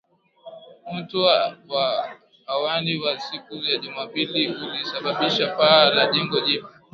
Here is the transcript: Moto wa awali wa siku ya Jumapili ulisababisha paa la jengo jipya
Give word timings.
Moto 0.91 1.19
wa 1.73 1.89
awali 2.53 2.95
wa 2.99 3.19
siku 3.19 3.55
ya 3.55 3.77
Jumapili 3.77 4.47
ulisababisha 4.49 5.47
paa 5.55 5.89
la 5.89 6.11
jengo 6.11 6.39
jipya 6.39 6.69